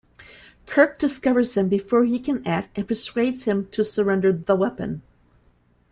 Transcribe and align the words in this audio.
Kirk 0.65 0.97
discovers 0.97 1.55
him 1.55 1.69
before 1.69 2.05
he 2.05 2.19
can 2.19 2.43
act 2.43 2.75
and 2.75 2.87
persuades 2.87 3.43
him 3.43 3.67
to 3.69 3.85
surrender 3.85 4.33
the 4.33 4.55
weapon. 4.55 5.03